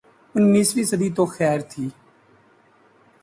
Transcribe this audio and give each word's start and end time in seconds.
انیسویں 0.35 0.87
صدی 0.89 1.09
تو 1.15 1.23
خیر 1.35 1.59
تھی۔ 1.71 1.85